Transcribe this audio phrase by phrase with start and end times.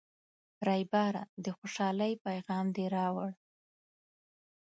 [0.67, 3.31] ریبراه، د خوشحالۍ پیغام دې راوړ.